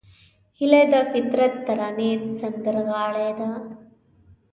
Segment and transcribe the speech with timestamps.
[0.57, 3.49] هیلۍ د فطرت ترانې سندرغاړې ده